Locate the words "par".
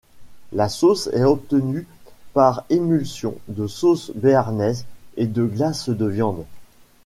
2.33-2.65